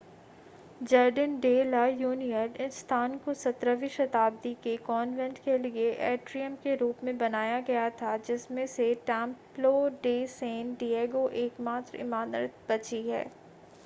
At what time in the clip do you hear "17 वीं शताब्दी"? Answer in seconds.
3.33-4.53